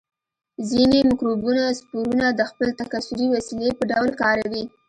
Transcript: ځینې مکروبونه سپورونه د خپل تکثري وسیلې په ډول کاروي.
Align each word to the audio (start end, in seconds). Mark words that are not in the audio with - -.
ځینې 0.69 0.99
مکروبونه 1.09 1.63
سپورونه 1.79 2.25
د 2.31 2.41
خپل 2.49 2.67
تکثري 2.79 3.27
وسیلې 3.35 3.71
په 3.75 3.83
ډول 3.91 4.09
کاروي. 4.21 4.63